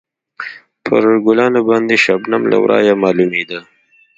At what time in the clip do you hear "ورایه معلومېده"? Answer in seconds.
2.63-3.59